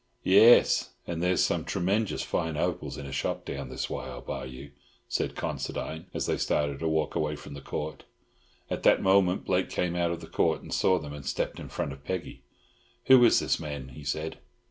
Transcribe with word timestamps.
"Yes, 0.23 0.93
and 1.05 1.21
there's 1.21 1.43
some 1.43 1.63
tremenjus 1.63 2.23
fine 2.25 2.57
opals 2.57 2.97
in 2.97 3.05
a 3.05 3.11
shop 3.11 3.45
down 3.45 3.69
this 3.69 3.87
way 3.87 4.05
I'll 4.05 4.21
buy 4.23 4.45
you!" 4.45 4.71
said 5.07 5.35
Considine, 5.35 6.07
as 6.11 6.25
they 6.25 6.37
started 6.37 6.79
to 6.79 6.87
walk 6.87 7.13
away 7.13 7.35
from 7.35 7.53
the 7.53 7.61
Court. 7.61 8.03
At 8.67 8.81
that 8.81 9.03
moment 9.03 9.45
Blake 9.45 9.69
came 9.69 9.95
out 9.95 10.09
of 10.09 10.31
Court, 10.31 10.73
saw 10.73 10.97
them, 10.97 11.13
and 11.13 11.23
stepped 11.23 11.59
in 11.59 11.69
front 11.69 11.93
of 11.93 12.03
Peggy. 12.03 12.41
"Who 13.05 13.23
is 13.23 13.39
this 13.39 13.59
man?" 13.59 13.89
he 13.89 14.03
said. 14.03 14.39